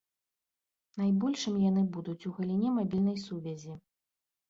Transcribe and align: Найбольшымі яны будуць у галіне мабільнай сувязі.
Найбольшымі 1.01 1.59
яны 1.69 1.81
будуць 1.99 2.19
у 2.33 2.35
галіне 2.41 2.75
мабільнай 2.81 3.25
сувязі. 3.29 3.83